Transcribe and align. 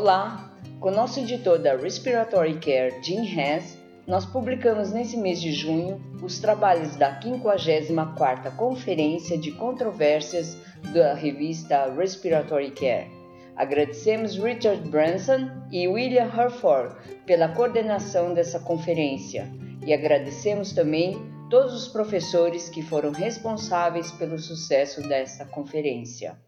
Olá! 0.00 0.50
Com 0.80 0.90
nosso 0.90 1.20
editor 1.20 1.58
da 1.58 1.76
Respiratory 1.76 2.54
Care, 2.54 3.02
Jim 3.02 3.38
Hess, 3.38 3.76
nós 4.06 4.24
publicamos 4.24 4.92
nesse 4.92 5.14
mês 5.14 5.38
de 5.42 5.52
junho 5.52 6.00
os 6.22 6.38
trabalhos 6.38 6.96
da 6.96 7.20
54ª 7.20 8.56
Conferência 8.56 9.36
de 9.36 9.52
Controvérsias 9.52 10.56
da 10.94 11.12
revista 11.12 11.92
Respiratory 11.92 12.70
Care. 12.70 13.10
Agradecemos 13.54 14.38
Richard 14.38 14.88
Branson 14.88 15.50
e 15.70 15.86
William 15.86 16.30
Herford 16.34 16.96
pela 17.26 17.48
coordenação 17.48 18.32
dessa 18.32 18.58
conferência 18.58 19.52
e 19.86 19.92
agradecemos 19.92 20.72
também 20.72 21.18
todos 21.50 21.74
os 21.74 21.88
professores 21.88 22.70
que 22.70 22.80
foram 22.80 23.10
responsáveis 23.10 24.10
pelo 24.12 24.38
sucesso 24.38 25.06
dessa 25.06 25.44
conferência. 25.44 26.38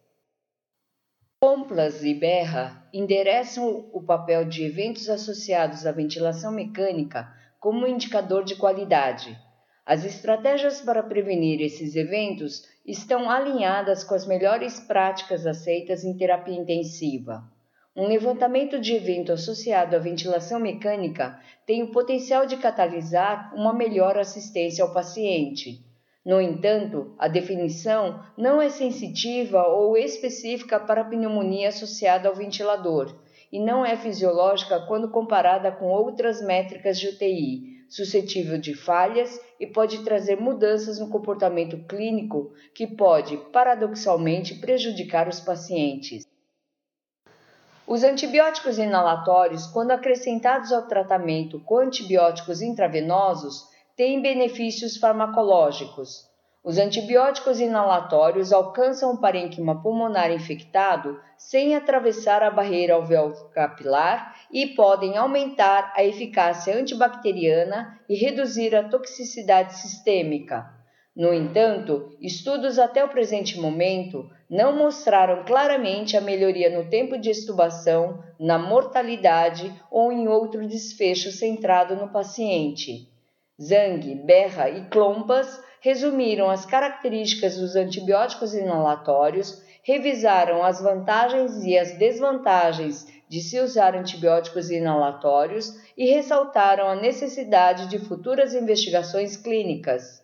Complas 1.45 2.04
e 2.04 2.14
Berra 2.14 2.86
endereçam 2.94 3.90
o 3.93 4.00
papel 4.00 4.44
de 4.44 4.62
eventos 4.62 5.11
associados 5.11 5.84
à 5.84 5.90
ventilação 5.90 6.53
mecânica 6.53 7.29
como 7.58 7.84
indicador 7.84 8.44
de 8.44 8.54
qualidade. 8.54 9.36
As 9.84 10.04
estratégias 10.04 10.81
para 10.81 11.03
prevenir 11.03 11.61
esses 11.61 11.96
eventos 11.96 12.62
estão 12.86 13.29
alinhadas 13.29 14.04
com 14.04 14.14
as 14.14 14.25
melhores 14.25 14.79
práticas 14.79 15.44
aceitas 15.44 16.04
em 16.04 16.17
terapia 16.17 16.54
intensiva. 16.54 17.43
Um 17.96 18.06
levantamento 18.06 18.79
de 18.81 18.95
evento 18.95 19.32
associado 19.32 19.96
à 19.96 19.98
ventilação 19.98 20.61
mecânica 20.61 21.40
tem 21.67 21.82
o 21.82 21.90
potencial 21.90 22.46
de 22.46 22.56
catalisar 22.56 23.53
uma 23.53 23.72
melhor 23.72 24.17
assistência 24.17 24.84
ao 24.84 24.95
paciente. 24.95 25.84
No 26.25 26.40
entanto, 26.40 27.14
a 27.18 27.26
definição 27.26 28.22
não 28.36 28.62
é 28.62 28.68
sensitiva 28.68 29.67
ou 29.67 29.96
específica 29.96 30.79
para 30.79 31.00
a 31.00 31.04
pneumonia 31.04 31.68
associada 31.68 32.28
ao 32.28 32.34
ventilador 32.34 33.12
e 33.50 33.58
não 33.58 33.84
é 33.84 33.97
fisiológica 33.97 34.81
quando 34.87 35.11
comparada 35.11 35.73
com 35.73 35.87
outras 35.87 36.41
métricas 36.41 36.98
de 36.98 37.09
UTI, 37.09 37.84
suscetível 37.89 38.56
de 38.56 38.73
falhas 38.75 39.39
e 39.59 39.67
pode 39.67 40.05
trazer 40.05 40.41
mudanças 40.41 40.98
no 40.98 41.11
comportamento 41.11 41.77
clínico 41.87 42.53
que 42.73 42.87
pode, 42.87 43.37
paradoxalmente, 43.53 44.55
prejudicar 44.55 45.28
os 45.28 45.41
pacientes. 45.41 46.25
Os 47.84 48.05
antibióticos 48.05 48.78
inalatórios, 48.78 49.67
quando 49.67 49.91
acrescentados 49.91 50.73
ao 50.73 50.87
tratamento 50.87 51.61
com 51.61 51.78
antibióticos 51.78 52.62
intravenosos, 52.62 53.72
têm 53.97 54.21
benefícios 54.21 54.97
farmacológicos. 54.97 56.31
Os 56.65 56.79
antibióticos 56.79 57.59
inalatórios 57.59 58.53
alcançam 58.53 59.12
o 59.12 59.21
parênquima 59.21 59.83
pulmonar 59.83 60.31
infectado 60.31 61.21
sem 61.37 61.75
atravessar 61.75 62.41
a 62.43 62.53
barreira 62.53 62.95
alveolar 62.95 63.51
capilar 63.53 64.37
e 64.53 64.69
podem 64.69 65.17
aumentar 65.17 65.93
a 65.97 66.05
eficácia 66.05 66.77
antibacteriana 66.77 67.99
e 68.09 68.15
reduzir 68.15 68.77
a 68.77 68.89
toxicidade 68.89 69.75
sistêmica. 69.75 70.71
No 71.17 71.34
entanto, 71.34 72.17
estudos 72.21 72.79
até 72.79 73.05
o 73.05 73.09
presente 73.09 73.61
momento 73.61 74.31
não 74.49 74.77
mostraram 74.77 75.45
claramente 75.45 76.17
a 76.17 76.21
melhoria 76.21 76.71
no 76.71 76.89
tempo 76.89 77.19
de 77.19 77.29
extubação, 77.29 78.23
na 78.39 78.56
mortalidade 78.56 79.75
ou 79.91 80.12
em 80.12 80.29
outro 80.29 80.67
desfecho 80.67 81.33
centrado 81.33 81.97
no 81.97 82.09
paciente. 82.09 83.12
Zhang, 83.61 84.25
Berra 84.25 84.69
e 84.70 84.89
Klompas 84.89 85.62
resumiram 85.81 86.48
as 86.48 86.64
características 86.64 87.56
dos 87.56 87.75
antibióticos 87.77 88.55
inalatórios, 88.55 89.62
revisaram 89.83 90.62
as 90.64 90.81
vantagens 90.81 91.64
e 91.64 91.77
as 91.77 91.92
desvantagens 91.98 93.06
de 93.28 93.41
se 93.41 93.59
usar 93.59 93.97
antibióticos 93.97 94.70
inalatórios 94.70 95.75
e 95.97 96.11
ressaltaram 96.12 96.86
a 96.86 96.94
necessidade 96.94 97.89
de 97.89 97.98
futuras 97.98 98.54
investigações 98.54 99.37
clínicas. 99.37 100.22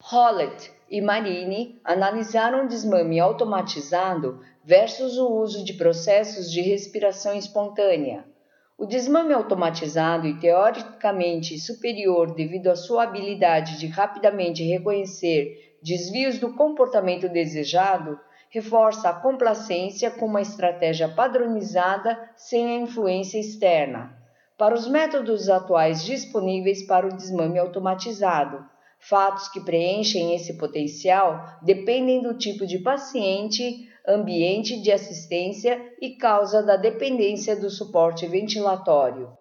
Hollett 0.00 0.70
e 0.90 1.00
Marini 1.00 1.80
analisaram 1.82 2.64
o 2.64 2.68
desmame 2.68 3.18
automatizado 3.18 4.44
versus 4.62 5.16
o 5.16 5.28
uso 5.28 5.64
de 5.64 5.74
processos 5.74 6.50
de 6.50 6.60
respiração 6.60 7.34
espontânea. 7.34 8.24
O 8.76 8.86
desmame 8.86 9.32
automatizado 9.32 10.26
e 10.26 10.38
teoricamente 10.40 11.56
superior 11.60 12.34
devido 12.34 12.68
à 12.68 12.74
sua 12.74 13.04
habilidade 13.04 13.78
de 13.78 13.86
rapidamente 13.86 14.64
reconhecer 14.64 15.78
desvios 15.80 16.40
do 16.40 16.54
comportamento 16.54 17.28
desejado 17.28 18.18
reforça 18.50 19.08
a 19.08 19.12
complacência 19.12 20.10
com 20.10 20.26
uma 20.26 20.42
estratégia 20.42 21.08
padronizada 21.08 22.18
sem 22.36 22.66
a 22.66 22.80
influência 22.80 23.38
externa. 23.38 24.16
Para 24.58 24.74
os 24.74 24.88
métodos 24.88 25.48
atuais 25.48 26.04
disponíveis 26.04 26.84
para 26.84 27.06
o 27.06 27.16
desmame 27.16 27.58
automatizado, 27.58 28.64
fatos 28.98 29.48
que 29.48 29.60
preenchem 29.60 30.34
esse 30.34 30.56
potencial 30.58 31.58
dependem 31.62 32.22
do 32.22 32.34
tipo 32.34 32.66
de 32.66 32.78
paciente, 32.78 33.88
ambiente 34.06 34.80
de 34.80 34.92
assistência 34.92 35.80
e 36.00 36.10
causa 36.10 36.62
da 36.62 36.76
dependência 36.76 37.56
do 37.56 37.70
suporte 37.70 38.26
ventilatório. 38.26 39.32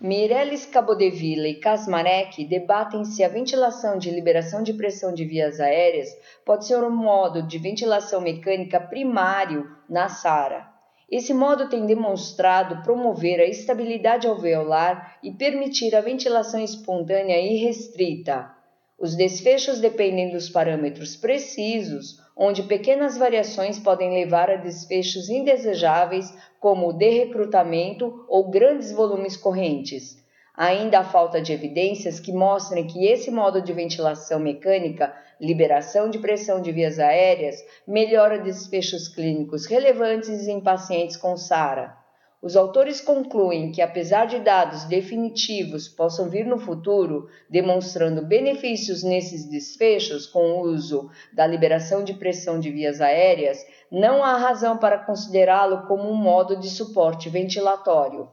Mireles 0.00 0.66
Cabodevilla 0.66 1.46
e 1.46 1.60
Kasmarek 1.60 2.44
debatem 2.44 3.04
se 3.04 3.22
a 3.22 3.28
ventilação 3.28 3.98
de 3.98 4.10
liberação 4.10 4.62
de 4.62 4.72
pressão 4.72 5.14
de 5.14 5.24
vias 5.24 5.60
aéreas 5.60 6.08
pode 6.44 6.66
ser 6.66 6.82
um 6.82 6.90
modo 6.90 7.42
de 7.42 7.58
ventilação 7.58 8.20
mecânica 8.20 8.80
primário 8.80 9.70
na 9.88 10.08
SARA. 10.08 10.68
Esse 11.10 11.34
modo 11.34 11.68
tem 11.68 11.84
demonstrado 11.84 12.82
promover 12.82 13.38
a 13.38 13.44
estabilidade 13.44 14.26
alveolar 14.26 15.18
e 15.22 15.30
permitir 15.30 15.94
a 15.94 16.00
ventilação 16.00 16.58
espontânea 16.58 17.38
e 17.38 17.58
restrita. 17.58 18.50
Os 18.98 19.14
desfechos 19.14 19.78
dependem 19.78 20.30
dos 20.30 20.48
parâmetros 20.48 21.14
precisos, 21.14 22.21
onde 22.36 22.62
pequenas 22.62 23.16
variações 23.16 23.78
podem 23.78 24.12
levar 24.12 24.50
a 24.50 24.56
desfechos 24.56 25.28
indesejáveis, 25.28 26.32
como 26.58 26.88
o 26.88 26.96
recrutamento 26.96 28.24
ou 28.28 28.48
grandes 28.48 28.92
volumes 28.92 29.36
correntes. 29.36 30.22
Ainda 30.54 30.98
há 30.98 31.04
falta 31.04 31.40
de 31.40 31.52
evidências 31.52 32.20
que 32.20 32.32
mostrem 32.32 32.86
que 32.86 33.06
esse 33.06 33.30
modo 33.30 33.62
de 33.62 33.72
ventilação 33.72 34.38
mecânica, 34.38 35.14
liberação 35.40 36.10
de 36.10 36.18
pressão 36.18 36.60
de 36.60 36.70
vias 36.70 36.98
aéreas, 36.98 37.56
melhora 37.86 38.38
desfechos 38.38 39.08
clínicos 39.08 39.66
relevantes 39.66 40.46
em 40.46 40.60
pacientes 40.60 41.16
com 41.16 41.36
SARA. 41.36 42.01
Os 42.42 42.56
autores 42.56 43.00
concluem 43.00 43.70
que, 43.70 43.80
apesar 43.80 44.26
de 44.26 44.40
dados 44.40 44.82
definitivos 44.86 45.88
possam 45.88 46.28
vir 46.28 46.44
no 46.44 46.58
futuro 46.58 47.28
demonstrando 47.48 48.26
benefícios 48.26 49.04
nesses 49.04 49.48
desfechos 49.48 50.26
com 50.26 50.50
o 50.50 50.62
uso 50.62 51.08
da 51.32 51.46
liberação 51.46 52.02
de 52.02 52.14
pressão 52.14 52.58
de 52.58 52.68
vias 52.68 53.00
aéreas, 53.00 53.64
não 53.88 54.24
há 54.24 54.36
razão 54.36 54.76
para 54.76 54.98
considerá-lo 54.98 55.86
como 55.86 56.10
um 56.10 56.16
modo 56.16 56.56
de 56.56 56.68
suporte 56.68 57.28
ventilatório. 57.30 58.28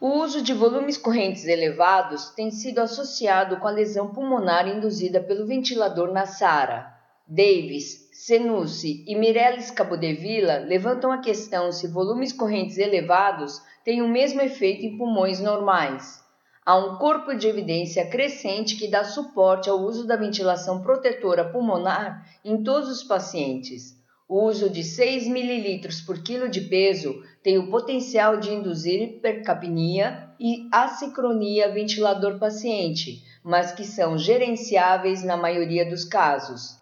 O 0.00 0.20
uso 0.20 0.40
de 0.40 0.54
volumes 0.54 0.96
correntes 0.96 1.46
elevados 1.46 2.30
tem 2.30 2.50
sido 2.50 2.78
associado 2.78 3.58
com 3.58 3.68
a 3.68 3.72
lesão 3.72 4.08
pulmonar 4.14 4.66
induzida 4.66 5.20
pelo 5.20 5.46
ventilador 5.46 6.12
na 6.12 6.24
SARA. 6.24 6.96
Davis, 7.26 8.07
Senucci 8.20 9.04
e 9.06 9.14
Mireles 9.14 9.70
Cabodevilla 9.70 10.58
levantam 10.58 11.12
a 11.12 11.18
questão 11.18 11.70
se 11.70 11.86
volumes 11.86 12.32
correntes 12.32 12.76
elevados 12.76 13.62
têm 13.84 14.02
o 14.02 14.08
mesmo 14.08 14.40
efeito 14.40 14.84
em 14.84 14.98
pulmões 14.98 15.38
normais. 15.38 16.20
Há 16.66 16.76
um 16.76 16.96
corpo 16.96 17.32
de 17.32 17.46
evidência 17.46 18.10
crescente 18.10 18.74
que 18.74 18.90
dá 18.90 19.04
suporte 19.04 19.70
ao 19.70 19.78
uso 19.78 20.04
da 20.04 20.16
ventilação 20.16 20.82
protetora 20.82 21.48
pulmonar 21.52 22.28
em 22.44 22.60
todos 22.64 22.88
os 22.88 23.04
pacientes. 23.04 23.96
O 24.28 24.46
uso 24.46 24.68
de 24.68 24.82
6 24.82 25.28
ml 25.28 26.04
por 26.04 26.20
quilo 26.20 26.48
de 26.48 26.62
peso 26.62 27.22
tem 27.40 27.56
o 27.56 27.70
potencial 27.70 28.36
de 28.36 28.52
induzir 28.52 29.00
hipercapnia 29.00 30.28
e 30.40 30.68
assincronia 30.72 31.72
ventilador-paciente, 31.72 33.22
mas 33.44 33.70
que 33.70 33.84
são 33.84 34.18
gerenciáveis 34.18 35.22
na 35.22 35.36
maioria 35.36 35.88
dos 35.88 36.04
casos. 36.04 36.77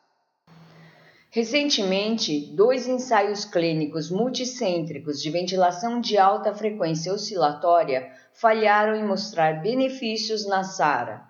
Recentemente, 1.36 2.50
dois 2.54 2.88
ensaios 2.88 3.44
clínicos 3.44 4.10
multicêntricos 4.10 5.20
de 5.20 5.30
ventilação 5.30 6.00
de 6.00 6.16
alta 6.16 6.54
frequência 6.54 7.12
oscilatória 7.12 8.10
falharam 8.32 8.96
em 8.96 9.04
mostrar 9.04 9.60
benefícios 9.60 10.46
na 10.46 10.64
SARA. 10.64 11.22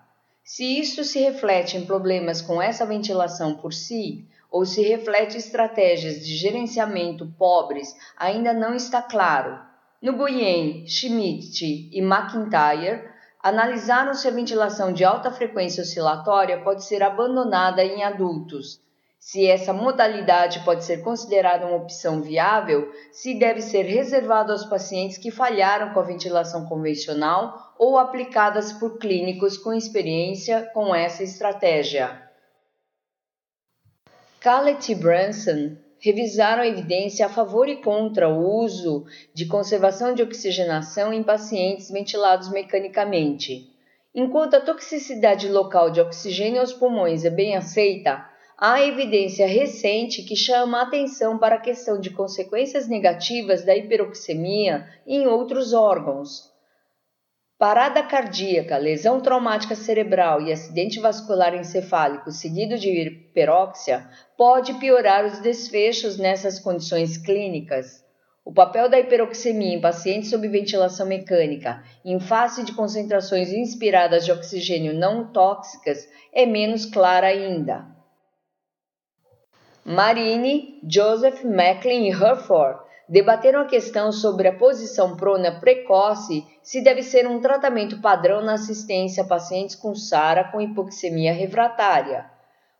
Se 0.45 0.63
isso 0.79 1.03
se 1.03 1.19
reflete 1.19 1.75
em 1.75 1.85
problemas 1.85 2.41
com 2.41 2.61
essa 2.61 2.85
ventilação 2.85 3.55
por 3.55 3.73
si, 3.73 4.25
ou 4.49 4.65
se 4.65 4.81
reflete 4.81 5.37
estratégias 5.37 6.25
de 6.25 6.37
gerenciamento 6.37 7.27
pobres, 7.37 7.93
ainda 8.15 8.53
não 8.53 8.73
está 8.73 9.01
claro. 9.01 9.59
No 10.01 10.13
Nguyen, 10.13 10.87
Schmidt 10.87 11.89
e 11.91 11.99
McIntyre 11.99 13.03
analisaram 13.43 14.13
se 14.13 14.25
a 14.25 14.31
ventilação 14.31 14.93
de 14.93 15.03
alta 15.03 15.29
frequência 15.31 15.83
oscilatória 15.83 16.63
pode 16.63 16.85
ser 16.85 17.03
abandonada 17.03 17.83
em 17.83 18.05
adultos 18.05 18.86
Se 19.19 19.45
essa 19.45 19.73
modalidade 19.73 20.63
pode 20.63 20.85
ser 20.85 21.01
considerada 21.01 21.65
uma 21.65 21.77
opção 21.77 22.21
viável, 22.21 22.91
se 23.11 23.33
deve 23.33 23.61
ser 23.61 23.83
reservado 23.83 24.51
aos 24.51 24.65
pacientes 24.65 25.17
que 25.17 25.31
falharam 25.31 25.93
com 25.93 25.99
a 25.99 26.03
ventilação 26.03 26.65
convencional 26.65 27.73
ou 27.77 27.97
aplicadas 27.97 28.71
por 28.73 28.97
clínicos 28.97 29.57
com 29.57 29.73
experiência 29.73 30.69
com 30.73 30.95
essa 30.95 31.23
estratégia. 31.23 32.21
Callet 34.39 34.91
e 34.91 34.95
Branson 34.95 35.75
revisaram 35.99 36.61
a 36.61 36.67
evidência 36.67 37.25
a 37.25 37.29
favor 37.29 37.67
e 37.67 37.77
contra 37.77 38.29
o 38.29 38.61
uso 38.61 39.05
de 39.33 39.47
conservação 39.47 40.13
de 40.13 40.21
oxigenação 40.21 41.11
em 41.11 41.23
pacientes 41.23 41.89
ventilados 41.89 42.49
mecanicamente. 42.49 43.73
Enquanto 44.13 44.55
a 44.55 44.61
toxicidade 44.61 45.49
local 45.49 45.89
de 45.89 45.99
oxigênio 45.99 46.61
aos 46.61 46.71
pulmões 46.71 47.25
é 47.25 47.29
bem 47.29 47.55
aceita, 47.55 48.25
há 48.59 48.83
evidência 48.83 49.45
recente 49.45 50.23
que 50.23 50.35
chama 50.35 50.79
a 50.79 50.83
atenção 50.83 51.37
para 51.37 51.55
a 51.55 51.61
questão 51.61 51.99
de 51.99 52.09
consequências 52.09 52.87
negativas 52.87 53.63
da 53.63 53.75
hiperoxemia 53.75 54.87
em 55.05 55.27
outros 55.27 55.73
órgãos. 55.73 56.51
Parada 57.59 58.01
cardíaca, 58.03 58.77
lesão 58.77 59.21
traumática 59.21 59.75
cerebral 59.75 60.41
e 60.41 60.51
acidente 60.51 60.99
vascular 60.99 61.53
encefálico 61.55 62.31
seguido 62.31 62.77
de 62.77 62.89
hiperóxia 62.89 64.09
pode 64.35 64.73
piorar 64.75 65.25
os 65.25 65.39
desfechos 65.39 66.17
nessas 66.17 66.59
condições 66.59 67.17
clínicas. 67.17 68.03
O 68.45 68.53
papel 68.53 68.89
da 68.89 68.99
hiperoxemia 68.99 69.75
em 69.75 69.81
pacientes 69.81 70.29
sob 70.29 70.47
ventilação 70.47 71.05
mecânica 71.05 71.83
em 72.05 72.19
face 72.19 72.63
de 72.63 72.73
concentrações 72.73 73.51
inspiradas 73.51 74.23
de 74.23 74.31
oxigênio 74.31 74.93
não 74.93 75.31
tóxicas 75.31 76.07
é 76.33 76.45
menos 76.45 76.85
clara 76.85 77.27
ainda. 77.27 77.96
Marine, 79.89 80.81
Joseph, 80.85 81.45
Macklin 81.45 82.07
e 82.07 82.09
Herford 82.09 82.77
debateram 83.07 83.61
a 83.61 83.67
questão 83.67 84.11
sobre 84.11 84.49
a 84.49 84.57
posição 84.57 85.15
prona 85.15 85.61
precoce 85.61 86.45
se 86.61 86.81
deve 86.81 87.01
ser 87.01 87.25
um 87.25 87.39
tratamento 87.39 88.01
padrão 88.01 88.43
na 88.43 88.55
assistência 88.55 89.23
a 89.23 89.25
pacientes 89.25 89.77
com 89.77 89.95
SARA 89.95 90.51
com 90.51 90.59
hipoxemia 90.59 91.31
refratária. 91.31 92.25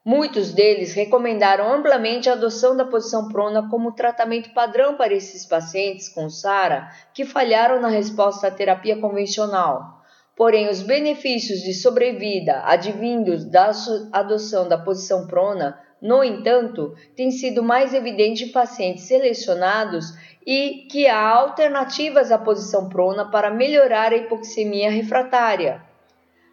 Muitos 0.04 0.51
deles 0.51 0.94
recomendaram 0.94 1.71
amplamente 1.71 2.30
a 2.30 2.33
adoção 2.33 2.75
da 2.75 2.83
posição 2.83 3.30
prona 3.30 3.69
como 3.69 3.94
tratamento 3.94 4.53
padrão 4.53 4.98
para 4.98 5.13
esses 5.13 5.45
pacientes 5.45 6.10
com 6.10 6.30
SARA 6.30 6.92
que 7.13 7.24
falharam 7.24 7.80
na 7.80 7.88
resposta 7.88 8.48
à 8.48 8.51
terapia 8.51 9.00
convencional. 9.00 10.03
Porém, 10.36 10.69
os 10.69 10.81
benefícios 10.81 11.62
de 11.62 11.74
sobrevida 11.74 12.63
advindos 12.65 13.45
da 13.45 13.71
adoção 14.12 14.68
da 14.68 14.77
posição 14.77 15.25
prona 15.25 15.87
no 16.02 16.24
entanto, 16.24 16.96
tem 17.16 17.32
sido 17.32 17.64
mais 17.64 17.94
evidente 17.94 18.46
em 18.46 18.52
pacientes 18.52 19.06
selecionados 19.06 20.14
e 20.46 20.88
que 20.92 21.08
há 21.08 21.28
alternativas 21.28 22.32
à 22.32 22.38
posição 22.38 22.88
prona 22.88 23.26
para 23.30 23.50
melhorar 23.50 24.14
a 24.14 24.18
hipoxemia 24.18 24.92
refratária. 24.92 25.82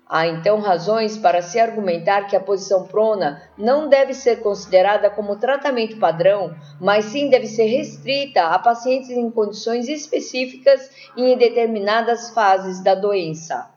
Há 0.06 0.26
então 0.26 0.60
razões 0.60 1.16
para 1.16 1.40
se 1.40 1.58
argumentar 1.58 2.26
que 2.26 2.36
a 2.36 2.40
posição 2.40 2.86
prona 2.86 3.42
não 3.56 3.88
deve 3.88 4.12
ser 4.12 4.42
considerada 4.42 5.08
como 5.08 5.36
tratamento 5.36 5.98
padrão, 5.98 6.54
mas 6.80 7.06
sim 7.06 7.28
deve 7.30 7.46
ser 7.46 7.66
restrita 7.66 8.48
a 8.48 8.58
pacientes 8.58 9.10
em 9.10 9.30
condições 9.30 9.88
específicas 9.88 10.90
e 11.16 11.32
em 11.32 11.38
determinadas 11.38 12.30
fases 12.30 12.82
da 12.82 12.94
doença. 12.94 13.73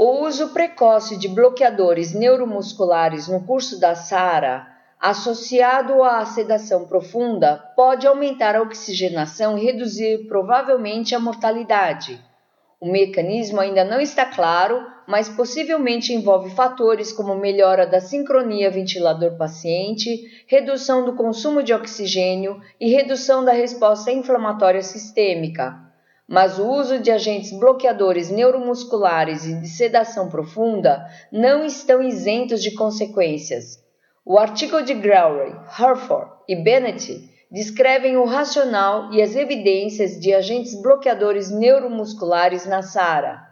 O 0.00 0.24
uso 0.24 0.50
precoce 0.50 1.18
de 1.18 1.26
bloqueadores 1.26 2.14
neuromusculares 2.14 3.26
no 3.26 3.42
curso 3.42 3.80
da 3.80 3.96
SARA, 3.96 4.64
associado 5.00 6.04
à 6.04 6.24
sedação 6.24 6.86
profunda, 6.86 7.56
pode 7.74 8.06
aumentar 8.06 8.54
a 8.54 8.62
oxigenação 8.62 9.58
e 9.58 9.64
reduzir 9.64 10.28
provavelmente 10.28 11.16
a 11.16 11.18
mortalidade. 11.18 12.16
O 12.80 12.88
mecanismo 12.88 13.58
ainda 13.58 13.84
não 13.84 14.00
está 14.00 14.24
claro, 14.24 14.86
mas 15.04 15.28
possivelmente 15.28 16.12
envolve 16.12 16.50
fatores 16.50 17.10
como 17.10 17.34
melhora 17.34 17.84
da 17.84 18.00
sincronia 18.00 18.70
ventilador-paciente, 18.70 20.44
redução 20.46 21.04
do 21.04 21.16
consumo 21.16 21.60
de 21.60 21.74
oxigênio 21.74 22.62
e 22.80 22.88
redução 22.88 23.44
da 23.44 23.50
resposta 23.50 24.12
inflamatória 24.12 24.80
sistêmica 24.80 25.87
mas 26.28 26.58
o 26.58 26.68
uso 26.68 26.98
de 26.98 27.10
agentes 27.10 27.58
bloqueadores 27.58 28.28
neuromusculares 28.28 29.46
e 29.46 29.54
de 29.54 29.68
sedação 29.68 30.28
profunda 30.28 31.08
não 31.32 31.64
estão 31.64 32.02
isentos 32.02 32.62
de 32.62 32.74
consequências. 32.74 33.82
O 34.26 34.38
artigo 34.38 34.82
de 34.82 34.92
Growry, 34.92 35.56
Herford 35.80 36.30
e 36.46 36.54
Bennett 36.54 37.26
descrevem 37.50 38.18
o 38.18 38.26
racional 38.26 39.10
e 39.10 39.22
as 39.22 39.34
evidências 39.34 40.20
de 40.20 40.34
agentes 40.34 40.78
bloqueadores 40.82 41.50
neuromusculares 41.50 42.66
na 42.66 42.82
SARA. 42.82 43.48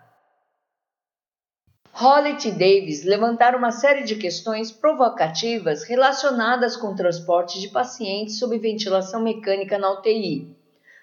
Hollett 1.94 2.46
e 2.46 2.52
Davis 2.52 3.04
levantaram 3.04 3.56
uma 3.56 3.70
série 3.70 4.04
de 4.04 4.16
questões 4.16 4.70
provocativas 4.70 5.82
relacionadas 5.84 6.76
com 6.76 6.88
o 6.88 6.94
transporte 6.94 7.58
de 7.58 7.68
pacientes 7.68 8.38
sob 8.38 8.58
ventilação 8.58 9.22
mecânica 9.22 9.78
na 9.78 9.90
UTI. 9.92 10.55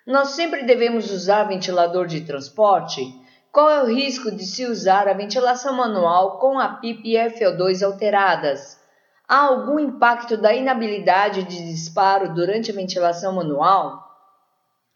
Nós 0.06 0.32
sempre 0.32 0.64
devemos 0.64 1.10
usar 1.12 1.46
ventilador 1.46 2.08
de 2.08 2.22
transporte? 2.22 3.02
Qual 3.54 3.70
é 3.70 3.82
o 3.82 3.86
risco 3.86 4.30
de 4.30 4.46
se 4.46 4.66
usar 4.66 5.08
a 5.08 5.14
ventilação 5.14 5.78
manual 5.78 6.40
com 6.40 6.60
a 6.60 6.68
PIP 6.68 7.16
e 7.16 7.30
FO2 7.30 7.86
alteradas? 7.86 8.78
Há 9.26 9.38
algum 9.38 9.80
impacto 9.80 10.36
da 10.36 10.54
inabilidade 10.54 11.44
de 11.44 11.72
disparo 11.72 12.34
durante 12.34 12.70
a 12.70 12.74
ventilação 12.74 13.32
manual? 13.34 14.04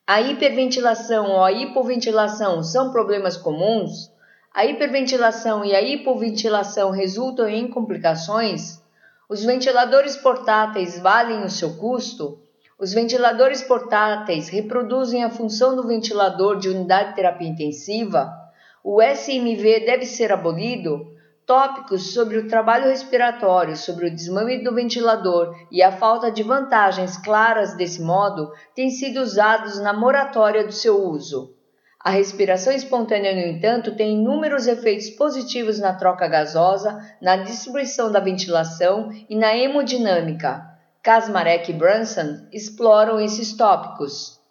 A 0.06 0.19
hiperventilação 0.19 1.31
ou 1.31 1.44
a 1.44 1.54
hipoventilação 1.54 2.62
são 2.62 2.92
problemas 2.92 3.38
comuns? 3.38 4.12
A 4.54 4.65
hiperventilação 4.65 5.63
e 5.63 5.74
a 5.74 5.81
hipoventilação 5.81 6.92
resultam 6.92 7.48
em 7.48 7.69
complicações? 7.69 8.81
Os 9.30 9.42
ventiladores 9.45 10.18
portáteis 10.18 11.00
valem 11.00 11.45
o 11.45 11.50
seu 11.50 11.77
custo? 11.77 12.42
Os 12.80 12.94
ventiladores 12.94 13.64
portáteis 13.64 14.50
reproduzem 14.50 15.24
a 15.24 15.32
função 15.32 15.76
do 15.76 15.88
ventilador 15.88 16.60
de 16.60 16.70
unidade 16.70 17.10
de 17.10 17.16
terapia 17.16 17.48
intensiva. 17.48 18.32
O 18.84 19.02
SMV 19.02 19.80
deve 19.80 20.06
ser 20.06 20.32
abolido. 20.32 21.04
Tópicos 21.44 22.14
sobre 22.14 22.38
o 22.38 22.48
trabalho 22.48 22.90
respiratório, 22.90 23.76
sobre 23.76 24.06
o 24.06 24.14
desmame 24.14 24.64
do 24.64 24.76
ventilador 24.76 25.56
e 25.72 25.82
a 25.82 25.92
falta 25.92 26.32
de 26.32 26.44
vantagens 26.44 27.18
claras 27.18 27.76
desse 27.76 28.00
modo 28.00 28.52
têm 28.76 28.92
sido 28.92 29.22
usados 29.22 29.80
na 29.80 29.92
moratória 29.92 30.64
do 30.64 30.72
seu 30.72 31.04
uso. 31.04 31.56
A 32.00 32.12
respiração 32.12 32.72
espontânea, 32.72 33.34
no 33.34 33.57
entanto, 33.57 33.96
tem 33.96 34.19
inúmeros 34.19 34.68
efeitos 34.68 35.10
positivos 35.10 35.80
na 35.80 35.94
troca 35.94 36.28
gasosa, 36.28 37.00
na 37.19 37.38
distribuição 37.38 38.12
da 38.12 38.19
ventilação 38.19 39.10
e 39.28 39.36
na 39.36 39.57
hemodinâmica. 39.57 40.67
Kasmarek 41.07 41.71
e 41.71 41.73
Brunson 41.73 42.49
exploram 42.52 43.18
esses 43.18 43.56
tópicos. 43.56 44.42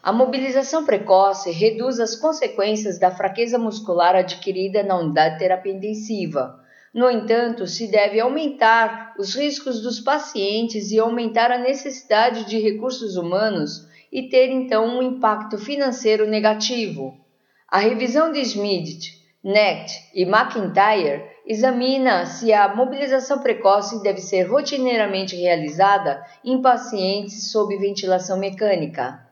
A 0.00 0.12
mobilização 0.12 0.86
precoce 0.86 1.50
reduz 1.50 1.98
as 1.98 2.14
consequências 2.14 2.96
da 2.96 3.10
fraqueza 3.10 3.58
muscular 3.58 4.14
adquirida 4.14 4.84
na 4.84 4.96
unidade 4.96 5.34
de 5.34 5.40
terapia 5.40 5.72
intensiva. 5.72 6.60
No 6.94 7.10
entanto, 7.10 7.66
se 7.66 7.90
deve 7.90 8.20
aumentar 8.20 9.14
os 9.18 9.34
riscos 9.34 9.80
dos 9.82 9.98
pacientes 9.98 10.92
e 10.92 10.98
aumentar 11.00 11.50
a 11.50 11.58
necessidade 11.58 12.44
de 12.44 12.60
recursos 12.60 13.16
humanos 13.16 13.84
e 14.12 14.28
ter 14.28 14.48
então 14.48 14.86
um 14.86 15.02
impacto 15.02 15.58
financeiro 15.58 16.24
negativo. 16.24 17.18
A 17.66 17.78
revisão 17.78 18.30
de 18.30 18.44
Schmidt, 18.44 19.17
Necht 19.42 20.10
e 20.14 20.24
McIntyre 20.24 21.22
examina 21.46 22.26
se 22.26 22.52
a 22.52 22.74
mobilização 22.74 23.38
precoce 23.38 24.02
deve 24.02 24.20
ser 24.20 24.42
rotineiramente 24.42 25.36
realizada 25.36 26.26
em 26.44 26.60
pacientes 26.60 27.52
sob 27.52 27.76
ventilação 27.76 28.36
mecânica. 28.36 29.24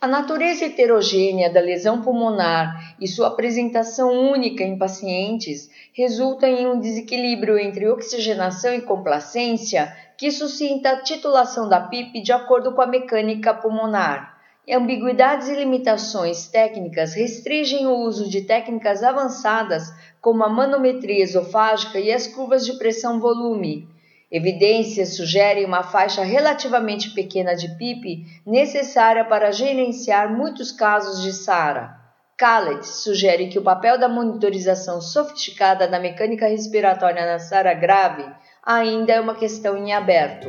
A 0.00 0.08
natureza 0.08 0.64
heterogênea 0.64 1.52
da 1.52 1.60
lesão 1.60 2.02
pulmonar 2.02 2.96
e 3.00 3.06
sua 3.06 3.28
apresentação 3.28 4.10
única 4.10 4.64
em 4.64 4.76
pacientes 4.76 5.70
resulta 5.92 6.48
em 6.48 6.66
um 6.66 6.80
desequilíbrio 6.80 7.58
entre 7.58 7.88
oxigenação 7.88 8.74
e 8.74 8.80
complacência 8.80 9.94
que 10.18 10.32
suscita 10.32 10.90
a 10.90 11.02
titulação 11.02 11.68
da 11.68 11.80
PIP 11.80 12.22
de 12.22 12.32
acordo 12.32 12.74
com 12.74 12.82
a 12.82 12.86
mecânica 12.86 13.54
pulmonar 13.54 14.39
ambiguidades 14.68 15.48
e 15.48 15.54
limitações 15.54 16.46
técnicas 16.46 17.14
restringem 17.14 17.86
o 17.86 17.96
uso 17.96 18.28
de 18.28 18.42
técnicas 18.42 19.02
avançadas 19.02 19.92
como 20.20 20.44
a 20.44 20.48
manometria 20.48 21.22
esofágica 21.22 21.98
e 21.98 22.12
as 22.12 22.26
curvas 22.26 22.64
de 22.64 22.74
pressão-volume. 22.74 23.88
Evidências 24.30 25.16
sugerem 25.16 25.64
uma 25.64 25.82
faixa 25.82 26.22
relativamente 26.22 27.10
pequena 27.10 27.54
de 27.54 27.68
PIP 27.76 28.26
necessária 28.46 29.24
para 29.24 29.50
gerenciar 29.50 30.32
muitos 30.32 30.70
casos 30.70 31.20
de 31.22 31.32
SARA. 31.32 31.98
Khaled 32.38 32.86
sugere 32.86 33.48
que 33.48 33.58
o 33.58 33.62
papel 33.62 33.98
da 33.98 34.08
monitorização 34.08 35.00
sofisticada 35.00 35.88
da 35.88 35.98
mecânica 35.98 36.46
respiratória 36.46 37.26
na 37.26 37.38
SARA 37.38 37.74
grave 37.74 38.24
ainda 38.62 39.12
é 39.12 39.20
uma 39.20 39.34
questão 39.34 39.76
em 39.76 39.92
aberto. 39.92 40.48